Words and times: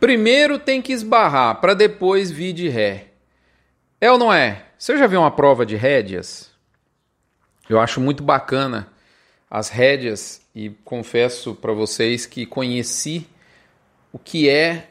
Primeiro 0.00 0.58
tem 0.58 0.80
que 0.80 0.94
esbarrar 0.94 1.60
para 1.60 1.74
depois 1.74 2.30
vir 2.30 2.54
de 2.54 2.70
ré. 2.70 3.08
É 4.00 4.10
ou 4.10 4.16
não 4.16 4.32
é? 4.32 4.64
Você 4.78 4.96
já 4.96 5.06
viu 5.06 5.20
uma 5.20 5.30
prova 5.30 5.66
de 5.66 5.76
rédeas? 5.76 6.50
Eu 7.68 7.78
acho 7.78 8.00
muito 8.00 8.22
bacana 8.22 8.88
as 9.50 9.68
rédeas 9.68 10.40
e 10.54 10.70
confesso 10.84 11.54
para 11.54 11.74
vocês 11.74 12.24
que 12.24 12.46
conheci 12.46 13.28
o 14.10 14.18
que 14.18 14.48
é 14.48 14.88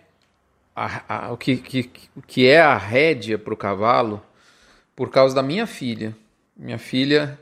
a, 0.76 1.26
a, 1.26 1.34
o, 1.34 1.38
que, 1.38 1.58
que, 1.58 1.92
que 2.28 2.48
é 2.48 2.62
a 2.62 2.78
rédea 2.78 3.40
para 3.40 3.54
o 3.54 3.58
cavalo 3.58 4.24
por 4.96 5.10
causa 5.10 5.34
da 5.34 5.42
minha 5.42 5.66
filha. 5.66 6.16
Minha 6.56 6.78
filha, 6.78 7.40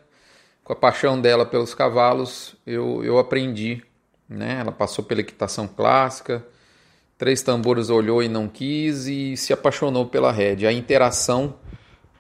com 0.63 0.71
a 0.71 0.75
paixão 0.75 1.19
dela 1.19 1.45
pelos 1.45 1.75
cavalos, 1.75 2.55
eu, 2.65 3.03
eu 3.03 3.17
aprendi. 3.17 3.83
Né? 4.29 4.57
Ela 4.61 4.71
passou 4.71 5.03
pela 5.03 5.19
equitação 5.19 5.67
clássica, 5.67 6.45
três 7.17 7.41
tambores 7.41 7.89
olhou 7.89 8.21
e 8.21 8.29
não 8.29 8.47
quis 8.47 9.07
e 9.07 9.35
se 9.35 9.51
apaixonou 9.51 10.05
pela 10.05 10.31
rédea. 10.31 10.69
A 10.69 10.73
interação, 10.73 11.55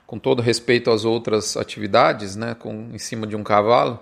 com 0.05 0.17
todo 0.17 0.41
respeito 0.41 0.89
às 0.89 1.05
outras 1.05 1.55
atividades, 1.55 2.35
né, 2.35 2.55
com, 2.55 2.89
em 2.93 2.97
cima 2.97 3.27
de 3.27 3.35
um 3.35 3.43
cavalo, 3.43 3.99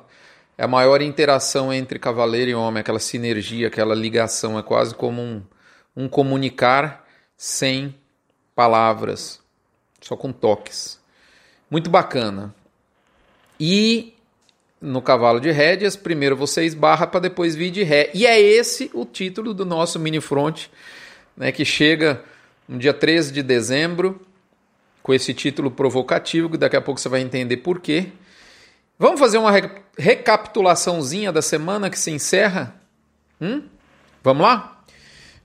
é 0.57 0.63
a 0.63 0.67
maior 0.67 1.01
interação 1.01 1.73
entre 1.73 1.99
cavaleiro 1.99 2.51
e 2.51 2.55
homem, 2.55 2.79
aquela 2.79 2.99
sinergia, 2.99 3.67
aquela 3.67 3.93
ligação, 3.93 4.57
é 4.57 4.63
quase 4.63 4.95
como 4.95 5.21
um, 5.21 5.43
um 5.95 6.07
comunicar 6.07 7.05
sem 7.35 7.93
palavras, 8.55 9.41
só 9.99 10.15
com 10.15 10.31
toques. 10.31 10.97
Muito 11.69 11.89
bacana. 11.89 12.55
E 13.59 14.14
no 14.85 15.01
cavalo 15.01 15.39
de 15.39 15.51
rédeas, 15.51 15.95
primeiro 15.95 16.35
você 16.35 16.63
esbarra 16.63 17.07
para 17.07 17.21
depois 17.21 17.55
vir 17.55 17.71
de 17.71 17.83
ré. 17.83 18.11
E 18.13 18.25
é 18.25 18.39
esse 18.39 18.89
o 18.93 19.03
título 19.03 19.53
do 19.53 19.65
nosso 19.65 19.99
mini 19.99 20.21
front, 20.21 20.67
né, 21.35 21.51
que 21.51 21.65
chega 21.65 22.23
no 22.67 22.77
dia 22.77 22.93
13 22.93 23.31
de 23.31 23.43
dezembro, 23.43 24.21
com 25.01 25.13
esse 25.13 25.33
título 25.33 25.69
provocativo, 25.69 26.49
que 26.49 26.57
daqui 26.57 26.75
a 26.75 26.81
pouco 26.81 26.99
você 26.99 27.09
vai 27.09 27.21
entender 27.21 27.57
por 27.57 27.79
quê. 27.79 28.07
Vamos 28.97 29.19
fazer 29.19 29.37
uma 29.37 29.51
recapitulaçãozinha 29.97 31.31
da 31.31 31.41
semana 31.41 31.89
que 31.89 31.99
se 31.99 32.11
encerra? 32.11 32.75
Hum? 33.41 33.63
Vamos 34.23 34.43
lá? 34.43 34.83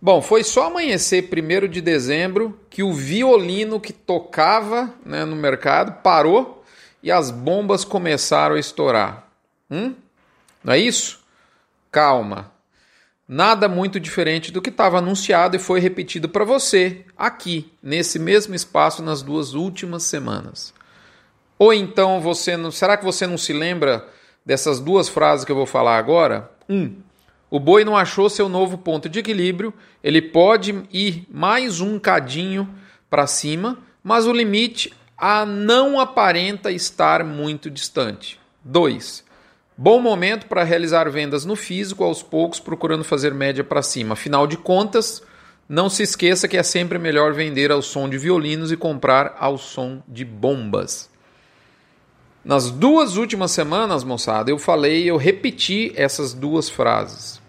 Bom, 0.01 0.23
foi 0.23 0.43
só 0.45 0.69
amanhecer 0.69 1.29
1 1.29 1.69
de 1.69 1.81
dezembro 1.81 2.59
que 2.71 2.83
o 2.83 2.93
violino 2.93 3.79
que 3.79 3.93
tocava 3.93 4.95
né, 5.05 5.25
no 5.25 5.37
mercado 5.37 6.01
parou 6.03 6.65
e 7.03 7.11
as 7.11 7.31
bombas 7.31 7.85
começaram 7.85 8.55
a 8.55 8.59
estourar. 8.59 9.30
Hum? 9.71 9.95
Não 10.65 10.73
é 10.73 10.79
isso? 10.79 11.21
Calma. 11.91 12.53
Nada 13.27 13.69
muito 13.69 14.01
diferente 14.01 14.51
do 14.51 14.61
que 14.61 14.71
estava 14.71 14.99
anunciado 14.99 15.55
e 15.55 15.61
foi 15.61 15.79
repetido 15.79 16.29
para 16.29 16.45
você 16.45 17.05
aqui, 17.17 17.73
nesse 17.81 18.19
mesmo 18.19 18.55
espaço, 18.55 19.03
nas 19.03 19.23
duas 19.23 19.55
últimas 19.55 20.03
semanas. 20.03 20.75
Ou 21.57 21.73
então 21.73 22.21
você 22.21 22.57
não. 22.57 22.73
Será 22.73 22.97
que 22.97 23.05
você 23.05 23.27
não 23.27 23.39
se 23.39 23.53
lembra 23.53 24.05
dessas 24.45 24.81
duas 24.81 25.09
frases 25.09 25.45
que 25.45 25.53
eu 25.53 25.57
vou 25.57 25.67
falar 25.67 25.97
agora? 25.97 26.51
Um. 26.69 26.97
O 27.51 27.61
boi 27.61 27.85
não 27.85 27.97
achou 27.97 28.31
seu 28.31 28.49
novo 28.49 28.79
ponto 28.79 29.09
de 29.09 29.19
equilíbrio, 29.19 29.75
ele 30.03 30.23
pode 30.23 30.83
ir 30.93 31.27
mais 31.29 31.81
um 31.81 31.99
cadinho 31.99 32.69
para 33.09 33.27
cima, 33.27 33.79
mas 34.03 34.27
o 34.27 34.33
limite 34.33 34.93
a 35.19 35.45
não 35.45 36.01
aparenta 36.01 36.71
estar 36.71 37.23
muito 37.25 37.69
distante. 37.69 38.41
2. 38.65 39.25
Bom 39.83 39.99
momento 39.99 40.45
para 40.45 40.63
realizar 40.63 41.09
vendas 41.09 41.47
no 41.47 41.57
físico 41.57 42.05
aos 42.05 42.23
poucos, 42.23 42.61
procurando 42.61 43.03
fazer 43.03 43.33
média 43.33 43.65
para 43.65 43.81
cima. 43.81 44.13
Afinal 44.13 44.47
de 44.47 44.59
contas, 44.59 45.23
não 45.67 45.89
se 45.89 46.03
esqueça 46.03 46.47
que 46.47 46.59
é 46.59 46.63
sempre 46.63 46.99
melhor 46.99 47.33
vender 47.33 47.73
ao 47.73 47.81
som 47.81 48.07
de 48.07 48.19
violinos 48.19 48.71
e 48.71 48.77
comprar 48.77 49.35
ao 49.41 49.57
som 49.57 50.03
de 50.07 50.23
bombas. 50.23 51.09
Nas 52.45 52.71
duas 52.71 53.17
últimas 53.17 53.53
semanas, 53.53 54.05
moçada, 54.05 54.51
eu 54.51 54.59
falei, 54.59 55.09
eu 55.09 55.17
repeti 55.17 55.95
essas 55.97 56.35
duas 56.35 56.69
frases. 56.69 57.41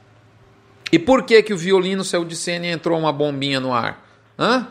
E 0.89 0.97
por 0.97 1.23
que 1.23 1.43
que 1.43 1.53
o 1.53 1.57
violino 1.57 2.01
saiu 2.01 2.23
de 2.23 2.37
cena 2.37 2.65
e 2.65 2.69
entrou 2.71 2.97
uma 2.97 3.11
bombinha 3.11 3.59
no 3.59 3.73
ar? 3.73 4.07
Hã? 4.39 4.69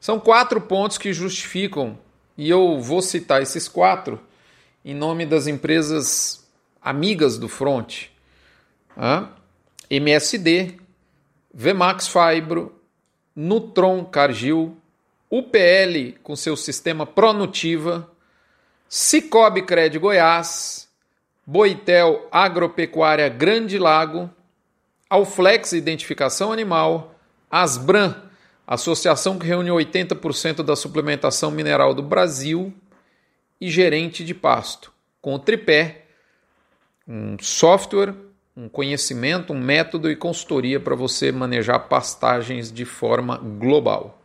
São 0.00 0.18
quatro 0.18 0.62
pontos 0.62 0.96
que 0.96 1.12
justificam, 1.12 1.98
e 2.38 2.48
eu 2.48 2.80
vou 2.80 3.02
citar 3.02 3.42
esses 3.42 3.68
quatro 3.68 4.18
em 4.82 4.94
nome 4.94 5.26
das 5.26 5.46
empresas 5.46 6.41
amigas 6.82 7.38
do 7.38 7.48
Front. 7.48 8.06
Hã? 8.96 9.30
MSD, 9.88 10.76
Vmax 11.52 12.08
Fibro, 12.08 12.74
Nutron 13.34 14.04
Cargill, 14.04 14.76
UPL 15.30 16.18
com 16.22 16.36
seu 16.36 16.56
sistema 16.56 17.06
Pronutiva, 17.06 18.10
Cicobi 18.88 19.62
Cred 19.62 19.98
Goiás, 19.98 20.88
Boitel 21.46 22.28
Agropecuária 22.30 23.28
Grande 23.28 23.78
Lago, 23.78 24.30
Alflex 25.08 25.72
Identificação 25.72 26.52
Animal, 26.52 27.14
Asbran, 27.50 28.14
associação 28.66 29.38
que 29.38 29.46
reúne 29.46 29.70
80% 29.70 30.62
da 30.62 30.76
suplementação 30.76 31.50
mineral 31.50 31.94
do 31.94 32.02
Brasil, 32.02 32.72
e 33.62 33.70
gerente 33.70 34.24
de 34.24 34.34
pasto, 34.34 34.92
com 35.20 35.34
o 35.34 35.38
tripé, 35.38 36.01
um 37.06 37.36
software, 37.40 38.14
um 38.56 38.68
conhecimento, 38.68 39.52
um 39.52 39.60
método 39.60 40.10
e 40.10 40.16
consultoria 40.16 40.78
para 40.78 40.94
você 40.94 41.32
manejar 41.32 41.78
pastagens 41.80 42.70
de 42.70 42.84
forma 42.84 43.38
global. 43.38 44.22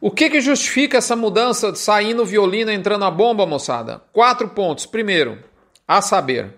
O 0.00 0.10
que, 0.10 0.30
que 0.30 0.40
justifica 0.40 0.98
essa 0.98 1.16
mudança 1.16 1.72
de 1.72 1.78
saindo 1.78 2.24
violino 2.24 2.70
entrando 2.70 3.04
a 3.04 3.10
bomba, 3.10 3.44
moçada? 3.44 4.00
Quatro 4.12 4.48
pontos. 4.48 4.86
Primeiro, 4.86 5.38
a 5.86 6.00
saber, 6.00 6.54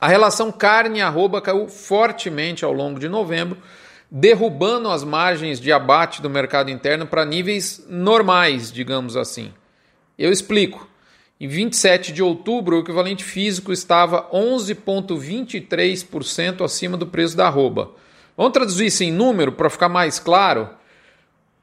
a 0.00 0.08
relação 0.08 0.50
carne-arroba 0.50 1.42
caiu 1.42 1.68
fortemente 1.68 2.64
ao 2.64 2.72
longo 2.72 2.98
de 2.98 3.08
novembro, 3.08 3.58
derrubando 4.10 4.90
as 4.90 5.04
margens 5.04 5.60
de 5.60 5.70
abate 5.70 6.22
do 6.22 6.30
mercado 6.30 6.70
interno 6.70 7.06
para 7.06 7.24
níveis 7.24 7.84
normais, 7.88 8.72
digamos 8.72 9.16
assim. 9.16 9.52
Eu 10.18 10.32
explico. 10.32 10.88
Em 11.40 11.46
27 11.46 12.12
de 12.12 12.20
outubro, 12.20 12.76
o 12.76 12.80
equivalente 12.80 13.22
físico 13.22 13.72
estava 13.72 14.28
11,23% 14.32 16.64
acima 16.64 16.96
do 16.96 17.06
preço 17.06 17.36
da 17.36 17.46
arroba. 17.46 17.92
Vamos 18.36 18.52
traduzir 18.52 18.86
isso 18.86 19.04
em 19.04 19.12
número 19.12 19.52
para 19.52 19.70
ficar 19.70 19.88
mais 19.88 20.18
claro? 20.18 20.68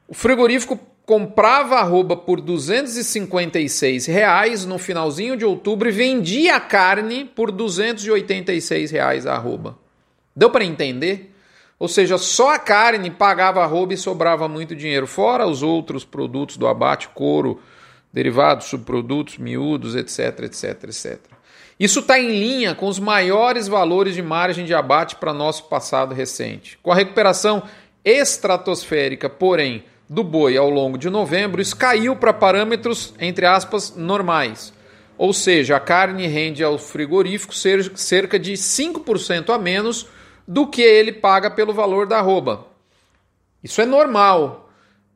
O 0.07 0.13
frigorífico 0.13 0.79
comprava 1.05 1.75
arroba 1.75 2.15
por 2.15 2.39
256 2.39 4.05
reais 4.05 4.65
no 4.65 4.79
finalzinho 4.79 5.35
de 5.35 5.43
outubro 5.43 5.89
e 5.89 5.91
vendia 5.91 6.55
a 6.55 6.59
carne 6.59 7.25
por 7.25 7.51
286 7.51 8.91
reais 8.91 9.27
a 9.27 9.33
arroba. 9.33 9.77
Deu 10.35 10.49
para 10.49 10.63
entender? 10.63 11.35
Ou 11.77 11.89
seja, 11.89 12.17
só 12.17 12.55
a 12.55 12.59
carne 12.59 13.11
pagava 13.11 13.61
arroba 13.61 13.93
e 13.93 13.97
sobrava 13.97 14.47
muito 14.47 14.73
dinheiro, 14.75 15.05
fora 15.05 15.45
os 15.45 15.61
outros 15.61 16.05
produtos 16.05 16.55
do 16.55 16.65
abate, 16.65 17.09
couro, 17.09 17.59
derivados, 18.15 18.67
subprodutos, 18.67 19.37
miúdos, 19.37 19.93
etc, 19.93 20.45
etc, 20.45 20.83
etc. 20.85 21.19
Isso 21.77 21.99
está 21.99 22.17
em 22.17 22.29
linha 22.29 22.73
com 22.73 22.87
os 22.87 22.97
maiores 22.97 23.67
valores 23.67 24.15
de 24.15 24.21
margem 24.21 24.63
de 24.63 24.73
abate 24.73 25.17
para 25.17 25.33
nosso 25.33 25.65
passado 25.65 26.15
recente. 26.15 26.79
Com 26.81 26.93
a 26.93 26.95
recuperação 26.95 27.63
estratosférica, 28.05 29.29
porém, 29.29 29.83
do 30.07 30.23
boi 30.23 30.55
ao 30.55 30.69
longo 30.69 30.97
de 30.97 31.09
novembro, 31.09 31.61
isso 31.61 31.75
caiu 31.75 32.15
para 32.15 32.31
parâmetros, 32.31 33.13
entre 33.19 33.45
aspas, 33.45 33.93
normais. 33.97 34.73
Ou 35.17 35.33
seja, 35.33 35.75
a 35.75 35.79
carne 35.81 36.25
rende 36.25 36.63
ao 36.63 36.77
frigorífico 36.77 37.53
cerca 37.53 38.39
de 38.39 38.53
5% 38.53 39.53
a 39.53 39.57
menos 39.57 40.07
do 40.47 40.67
que 40.67 40.81
ele 40.81 41.11
paga 41.11 41.51
pelo 41.51 41.73
valor 41.73 42.07
da 42.07 42.19
arroba. 42.19 42.65
Isso 43.61 43.81
é 43.81 43.85
normal. 43.85 44.64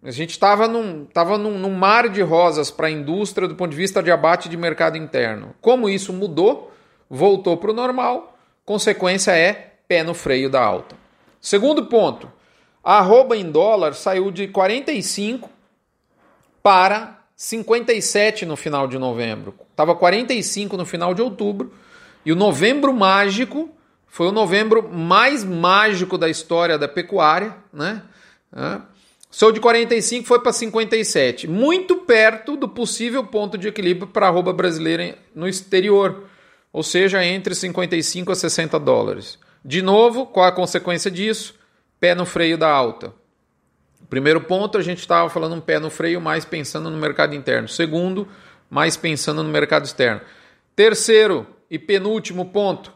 A 0.02 0.12
gente 0.12 0.32
estava 0.32 0.68
num, 0.68 1.06
tava 1.06 1.38
num, 1.38 1.60
num 1.60 1.74
mar 1.74 2.08
de 2.08 2.22
rosas 2.22 2.72
para 2.72 2.88
a 2.88 2.92
indústria 2.92 3.48
do 3.48 3.56
ponto 3.56 3.72
de 3.72 3.78
vista 3.78 4.02
de 4.02 4.10
abate 4.10 4.48
de 4.48 4.56
mercado 4.56 4.98
interno. 4.98 5.54
Como 5.60 5.90
isso 5.90 6.14
mudou, 6.14 6.72
voltou 7.10 7.58
para 7.58 7.72
o 7.72 7.74
normal, 7.74 8.38
consequência 8.64 9.32
é 9.32 9.74
pé 9.88 10.04
no 10.04 10.14
freio 10.14 10.50
da 10.50 10.64
alta. 10.64 10.96
Segundo 11.42 11.88
ponto, 11.88 12.32
a 12.84 13.00
arroba 13.00 13.36
em 13.36 13.52
dólar 13.52 13.94
saiu 13.94 14.32
de 14.32 14.48
45 14.48 15.50
para 16.64 17.20
57 17.36 18.46
no 18.46 18.56
final 18.56 18.88
de 18.88 18.98
novembro. 18.98 19.54
Estava 19.72 19.96
45 19.96 20.78
no 20.78 20.86
final 20.86 21.14
de 21.14 21.22
outubro. 21.22 21.74
E 22.26 22.32
o 22.32 22.36
novembro 22.36 22.94
mágico 22.94 23.70
foi 24.08 24.28
o 24.28 24.32
novembro 24.32 24.90
mais 24.90 25.44
mágico 25.44 26.18
da 26.18 26.30
história 26.30 26.78
da 26.78 26.88
pecuária, 26.88 27.56
né? 27.72 28.02
Saiu 29.30 29.52
de 29.52 29.60
45 29.60 30.28
foi 30.28 30.40
para 30.40 30.52
57, 30.52 31.48
muito 31.48 31.98
perto 31.98 32.58
do 32.58 32.68
possível 32.68 33.24
ponto 33.26 33.58
de 33.58 33.68
equilíbrio 33.68 34.08
para 34.08 34.26
a 34.26 34.30
arroba 34.30 34.52
brasileira 34.52 35.18
no 35.36 35.48
exterior, 35.48 36.24
ou 36.74 36.82
seja, 36.82 37.24
entre 37.24 37.54
55 37.54 38.32
a 38.32 38.36
60 38.36 38.80
dólares. 38.80 39.38
De 39.64 39.82
novo, 39.82 40.26
qual 40.26 40.48
a 40.48 40.52
consequência 40.52 41.12
disso? 41.12 41.60
pé 42.00 42.16
no 42.16 42.26
freio 42.26 42.58
da 42.58 42.70
alta. 42.70 43.14
Primeiro 44.10 44.42
ponto, 44.42 44.78
a 44.78 44.82
gente 44.82 45.00
estava 45.00 45.30
falando 45.30 45.56
um 45.56 45.62
pé 45.62 45.80
no 45.80 45.90
freio, 45.90 46.22
mais 46.22 46.46
pensando 46.46 46.90
no 46.90 46.98
mercado 46.98 47.36
interno. 47.36 47.68
Segundo, 47.68 48.28
mais 48.70 48.96
pensando 48.96 49.44
no 49.44 49.50
mercado 49.50 49.86
externo. 49.86 50.22
Terceiro 50.76 51.46
e 51.70 51.78
penúltimo 51.78 52.46
ponto, 52.46 52.94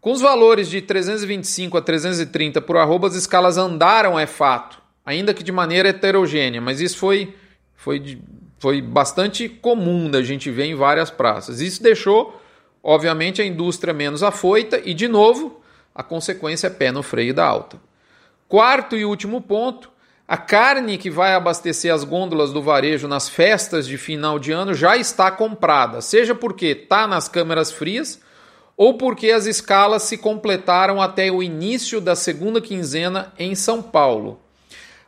com 0.00 0.12
os 0.12 0.20
valores 0.20 0.68
de 0.68 0.80
325 0.80 1.76
a 1.76 1.82
330 1.82 2.60
por 2.60 2.76
arroba, 2.76 3.08
as 3.08 3.14
escalas 3.14 3.58
andaram, 3.58 4.18
é 4.18 4.26
fato, 4.26 4.80
ainda 5.04 5.34
que 5.34 5.42
de 5.42 5.52
maneira 5.52 5.88
heterogênea, 5.88 6.60
mas 6.60 6.80
isso 6.80 6.98
foi, 6.98 7.34
foi, 7.74 8.18
foi 8.58 8.80
bastante 8.80 9.48
comum 9.48 10.10
da 10.10 10.22
gente 10.22 10.50
ver 10.50 10.64
em 10.64 10.74
várias 10.74 11.10
praças. 11.10 11.60
Isso 11.60 11.82
deixou, 11.82 12.40
obviamente, 12.82 13.42
a 13.42 13.44
indústria 13.44 13.92
menos 13.92 14.22
afoita 14.22 14.80
e, 14.84 14.94
de 14.94 15.08
novo, 15.08 15.60
a 15.94 16.02
consequência 16.02 16.68
é 16.68 16.70
pé 16.70 16.90
no 16.90 17.02
freio 17.02 17.34
da 17.34 17.46
alta. 17.46 17.78
Quarto 18.48 18.96
e 18.96 19.04
último 19.04 19.40
ponto, 19.40 19.90
a 20.26 20.36
carne 20.36 20.96
que 20.96 21.10
vai 21.10 21.34
abastecer 21.34 21.92
as 21.92 22.02
gôndolas 22.02 22.52
do 22.52 22.62
varejo 22.62 23.06
nas 23.06 23.28
festas 23.28 23.86
de 23.86 23.98
final 23.98 24.38
de 24.38 24.52
ano 24.52 24.72
já 24.72 24.96
está 24.96 25.30
comprada, 25.30 26.00
seja 26.00 26.34
porque 26.34 26.66
está 26.66 27.06
nas 27.06 27.28
câmeras 27.28 27.70
frias 27.70 28.20
ou 28.76 28.96
porque 28.96 29.30
as 29.30 29.46
escalas 29.46 30.04
se 30.04 30.16
completaram 30.16 31.00
até 31.00 31.30
o 31.30 31.42
início 31.42 32.00
da 32.00 32.16
segunda 32.16 32.60
quinzena 32.60 33.32
em 33.38 33.54
São 33.54 33.82
Paulo. 33.82 34.40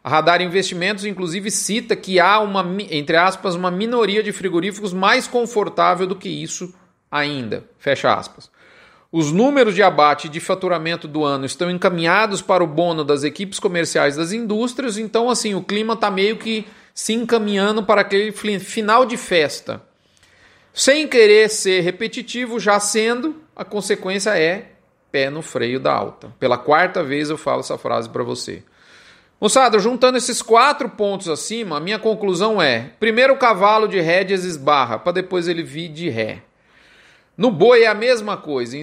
A 0.06 0.08
Radar 0.08 0.40
Investimentos, 0.40 1.04
inclusive, 1.04 1.50
cita 1.50 1.96
que 1.96 2.20
há 2.20 2.38
uma, 2.38 2.64
entre 2.92 3.16
aspas, 3.16 3.56
uma 3.56 3.72
minoria 3.72 4.22
de 4.22 4.30
frigoríficos 4.30 4.92
mais 4.92 5.26
confortável 5.26 6.06
do 6.06 6.14
que 6.14 6.28
isso 6.28 6.72
ainda. 7.10 7.64
Fecha 7.76 8.14
aspas. 8.14 8.48
Os 9.10 9.32
números 9.32 9.74
de 9.74 9.82
abate 9.82 10.28
e 10.28 10.30
de 10.30 10.38
faturamento 10.38 11.08
do 11.08 11.24
ano 11.24 11.44
estão 11.44 11.68
encaminhados 11.68 12.40
para 12.40 12.62
o 12.62 12.68
bono 12.68 13.02
das 13.02 13.24
equipes 13.24 13.58
comerciais 13.58 14.14
das 14.14 14.30
indústrias, 14.30 14.96
então 14.96 15.28
assim, 15.28 15.56
o 15.56 15.64
clima 15.64 15.94
está 15.94 16.08
meio 16.08 16.36
que 16.36 16.64
se 16.94 17.12
encaminhando 17.12 17.82
para 17.82 18.02
aquele 18.02 18.30
final 18.30 19.04
de 19.04 19.16
festa. 19.16 19.82
Sem 20.72 21.08
querer 21.08 21.50
ser 21.50 21.80
repetitivo, 21.80 22.60
já 22.60 22.78
sendo, 22.78 23.42
a 23.56 23.64
consequência 23.64 24.38
é 24.38 24.70
pé 25.10 25.30
no 25.30 25.42
freio 25.42 25.80
da 25.80 25.92
alta. 25.92 26.32
Pela 26.38 26.56
quarta 26.56 27.02
vez 27.02 27.28
eu 27.28 27.36
falo 27.36 27.58
essa 27.58 27.76
frase 27.76 28.08
para 28.08 28.22
você. 28.22 28.62
Moçada, 29.40 29.78
juntando 29.78 30.16
esses 30.16 30.40
quatro 30.40 30.88
pontos 30.88 31.28
acima, 31.28 31.76
a 31.76 31.80
minha 31.80 31.98
conclusão 31.98 32.60
é: 32.60 32.90
primeiro 32.98 33.34
o 33.34 33.38
cavalo 33.38 33.86
de 33.86 34.00
rédeas 34.00 34.44
esbarra, 34.44 34.98
para 34.98 35.12
depois 35.12 35.46
ele 35.46 35.62
vir 35.62 35.88
de 35.88 36.08
ré. 36.08 36.42
No 37.36 37.50
boi 37.50 37.82
é 37.82 37.86
a 37.86 37.94
mesma 37.94 38.36
coisa, 38.36 38.78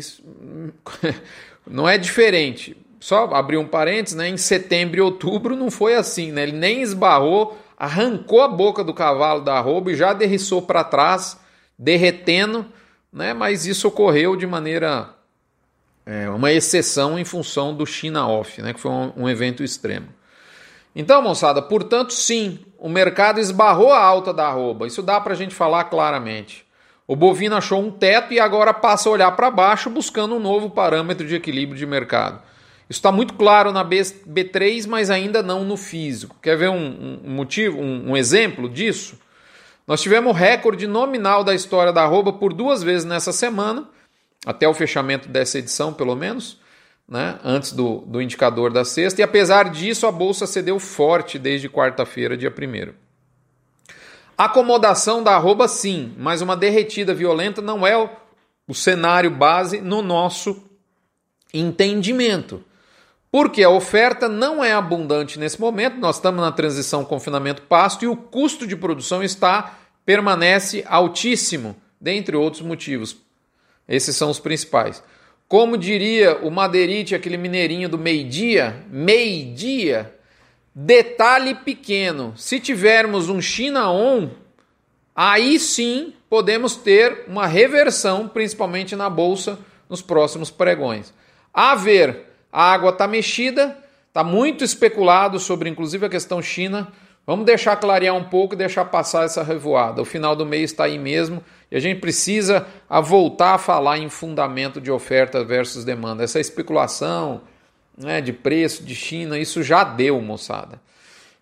não 1.66 1.90
é 1.90 1.98
diferente. 1.98 2.78
Só 3.00 3.26
abrir 3.34 3.58
um 3.58 3.68
parênteses, 3.68 4.16
né? 4.16 4.30
Em 4.30 4.38
setembro 4.38 4.98
e 4.98 5.02
outubro 5.02 5.56
não 5.56 5.72
foi 5.72 5.96
assim, 5.96 6.32
né? 6.32 6.44
Ele 6.44 6.54
nem 6.54 6.82
esbarrou, 6.82 7.58
arrancou 7.78 8.42
a 8.42 8.48
boca 8.48 8.84
do 8.84 8.94
cavalo 8.94 9.42
da 9.42 9.58
arroba 9.58 9.92
e 9.92 9.96
já 9.96 10.14
derriçou 10.14 10.62
para 10.62 10.84
trás, 10.84 11.38
derretendo, 11.78 12.66
né? 13.12 13.34
Mas 13.34 13.66
isso 13.66 13.88
ocorreu 13.88 14.36
de 14.36 14.46
maneira 14.46 15.10
é, 16.06 16.30
uma 16.30 16.52
exceção 16.52 17.18
em 17.18 17.26
função 17.26 17.76
do 17.76 17.86
China 17.86 18.28
Off, 18.28 18.62
né? 18.62 18.72
Que 18.72 18.80
foi 18.80 18.92
um, 18.92 19.12
um 19.18 19.30
evento 19.30 19.64
extremo. 19.64 20.08
Então, 20.96 21.22
moçada, 21.22 21.62
portanto, 21.62 22.14
sim, 22.14 22.60
o 22.78 22.88
mercado 22.88 23.40
esbarrou 23.40 23.92
a 23.92 24.00
alta 24.00 24.34
da 24.34 24.48
arroba. 24.48 24.86
Isso 24.86 25.02
dá 25.02 25.20
para 25.20 25.34
a 25.34 25.36
gente 25.36 25.56
falar 25.56 25.86
claramente. 25.86 26.66
O 27.08 27.16
bovino 27.16 27.56
achou 27.56 27.82
um 27.82 27.92
teto 27.92 28.34
e 28.34 28.40
agora 28.40 28.74
passa 28.74 29.10
a 29.10 29.12
olhar 29.12 29.32
para 29.32 29.52
baixo 29.52 29.90
buscando 29.90 30.36
um 30.36 30.40
novo 30.40 30.70
parâmetro 30.70 31.28
de 31.28 31.36
equilíbrio 31.36 31.78
de 31.78 31.86
mercado. 31.86 32.42
Isso 32.90 33.00
está 33.00 33.12
muito 33.12 33.34
claro 33.34 33.72
na 33.72 33.84
B3, 33.84 34.88
mas 34.88 35.10
ainda 35.10 35.42
não 35.42 35.64
no 35.64 35.76
físico. 35.76 36.36
Quer 36.42 36.58
ver 36.58 36.70
um, 36.70 37.20
um 37.24 37.32
motivo, 37.32 37.80
um, 37.80 38.12
um, 38.12 38.18
exemplo 38.18 38.70
disso? 38.70 39.18
Nós 39.88 40.02
tivemos 40.02 40.36
recorde 40.36 40.86
nominal 40.88 41.44
da 41.44 41.56
história 41.56 41.92
da 41.92 42.04
arroba 42.04 42.34
por 42.34 42.54
duas 42.54 42.84
vezes 42.84 43.04
nessa 43.04 43.32
semana, 43.32 43.88
até 44.46 44.68
o 44.68 44.74
fechamento 44.74 45.28
dessa 45.28 45.58
edição, 45.58 45.94
pelo 45.94 46.16
menos, 46.16 46.60
né, 47.08 47.40
antes 47.44 47.72
do, 47.72 48.00
do 48.00 48.22
indicador 48.22 48.72
da 48.72 48.86
sexta, 48.86 49.22
e 49.22 49.24
apesar 49.24 49.70
disso, 49.70 50.08
a 50.08 50.12
bolsa 50.12 50.48
cedeu 50.48 50.80
forte 50.80 51.38
desde 51.38 51.70
quarta-feira, 51.70 52.38
dia 52.38 52.50
1. 52.52 52.94
Acomodação 54.38 55.22
da 55.22 55.36
arroba, 55.36 55.68
sim, 55.68 56.14
mas 56.18 56.42
uma 56.42 56.58
derretida 56.58 57.14
violenta 57.14 57.62
não 57.62 57.86
é 57.86 57.98
o, 57.98 58.10
o 58.68 58.74
cenário 58.74 59.30
base 59.30 59.80
no 59.80 60.02
nosso 60.02 60.64
entendimento. 61.54 62.64
Porque 63.32 63.64
a 63.64 63.70
oferta 63.70 64.28
não 64.28 64.64
é 64.64 64.74
abundante 64.74 65.40
nesse 65.40 65.60
momento, 65.60 65.98
nós 65.98 66.18
estamos 66.18 66.42
na 66.42 66.52
transição 66.52 67.04
confinamento-pasto 67.04 68.06
e 68.06 68.08
o 68.08 68.16
custo 68.16 68.68
de 68.68 68.76
produção 68.76 69.24
está 69.24 69.76
permanece 70.06 70.84
altíssimo, 70.88 71.76
dentre 72.00 72.36
outros 72.36 72.62
motivos. 72.62 73.16
Esses 73.88 74.16
são 74.16 74.30
os 74.30 74.40
principais. 74.40 75.04
Como 75.48 75.78
diria 75.78 76.38
o 76.38 76.50
Madeirite, 76.50 77.16
aquele 77.16 77.38
mineirinho 77.38 77.88
do 77.88 77.98
meio-dia, 77.98 78.84
meio-dia, 78.90 80.14
Detalhe 80.76 81.54
pequeno: 81.54 82.34
se 82.36 82.60
tivermos 82.60 83.30
um 83.30 83.40
China 83.40 83.92
On, 83.92 84.30
aí 85.16 85.60
sim 85.60 86.14
podemos 86.30 86.76
ter 86.76 87.26
uma 87.28 87.46
reversão, 87.46 88.28
principalmente 88.28 88.96
na 88.96 89.08
bolsa, 89.08 89.60
nos 89.88 90.02
próximos 90.02 90.50
pregões. 90.50 91.14
A 91.54 91.76
ver, 91.76 92.26
a 92.52 92.74
água 92.74 92.90
está 92.90 93.08
mexida, 93.08 93.78
está 94.08 94.24
muito 94.24 94.64
especulado 94.64 95.40
sobre 95.40 95.70
inclusive 95.70 96.08
a 96.08 96.10
questão 96.10 96.42
China. 96.42 96.92
Vamos 97.26 97.46
deixar 97.46 97.78
clarear 97.78 98.16
um 98.16 98.26
pouco 98.26 98.54
e 98.54 98.58
deixar 98.58 98.84
passar 98.86 99.24
essa 99.24 99.44
revoada. 99.44 100.02
O 100.02 100.06
final 100.06 100.36
do 100.36 100.46
mês 100.46 100.72
está 100.72 100.84
aí 100.86 101.00
mesmo 101.00 101.42
e 101.72 101.78
a 101.78 101.80
gente 101.80 102.02
precisa 102.02 102.68
a 102.90 103.00
voltar 103.00 103.54
a 103.54 103.58
falar 103.58 103.98
em 103.98 104.10
fundamento 104.10 104.82
de 104.82 104.92
oferta 104.92 105.42
versus 105.42 105.86
demanda. 105.86 106.24
Essa 106.24 106.42
especulação, 106.42 107.42
né, 107.98 108.20
de 108.20 108.34
preço 108.34 108.84
de 108.84 108.94
China, 108.94 109.40
isso 109.40 109.64
já 109.64 109.86
deu, 109.86 110.20
moçada. 110.20 110.82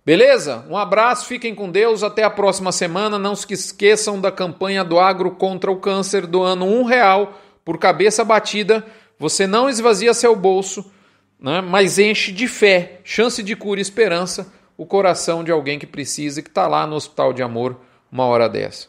Beleza? 0.06 0.64
Um 0.70 0.78
abraço, 0.78 1.26
fiquem 1.26 1.56
com 1.56 1.70
Deus, 1.70 2.04
até 2.04 2.24
a 2.24 2.30
próxima 2.30 2.72
semana. 2.72 3.18
Não 3.18 3.36
se 3.36 3.52
esqueçam 3.52 4.22
da 4.22 4.32
campanha 4.32 4.84
do 4.84 5.00
Agro 5.00 5.32
contra 5.32 5.72
o 5.72 5.78
Câncer 5.78 6.28
do 6.28 6.44
ano 6.44 6.66
um 6.66 6.84
real 6.84 7.40
por 7.66 7.80
cabeça 7.80 8.24
batida. 8.24 8.86
Você 9.18 9.48
não 9.48 9.68
esvazia 9.68 10.14
seu 10.14 10.36
bolso, 10.36 10.92
né, 11.40 11.60
mas 11.60 11.98
enche 11.98 12.32
de 12.32 12.48
fé, 12.48 13.00
chance 13.04 13.42
de 13.42 13.56
cura 13.56 13.80
e 13.80 13.82
esperança 13.82 14.61
o 14.82 14.86
coração 14.88 15.44
de 15.44 15.52
alguém 15.52 15.78
que 15.78 15.86
precisa 15.86 16.40
e 16.40 16.44
que 16.44 16.50
está 16.50 16.68
lá 16.68 16.88
no 16.88 16.96
Hospital 16.96 17.34
de 17.34 17.44
Amor 17.44 17.80
uma 18.12 18.26
hora 18.26 18.50
dessa. 18.50 18.88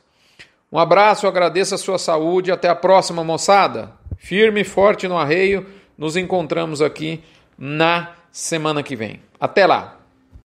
Um 0.72 0.78
abraço, 0.78 1.26
agradeço 1.26 1.74
a 1.74 1.78
sua 1.78 1.98
saúde. 1.98 2.50
Até 2.50 2.66
a 2.66 2.74
próxima, 2.74 3.22
moçada. 3.22 3.92
Firme 4.16 4.62
e 4.62 4.64
forte 4.64 5.06
no 5.06 5.18
arreio. 5.18 5.66
Nos 5.98 6.16
encontramos 6.16 6.80
aqui 6.80 7.22
na 7.58 8.14
semana 8.30 8.82
que 8.82 8.96
vem. 8.96 9.20
Até 9.38 9.66
lá! 9.66 10.01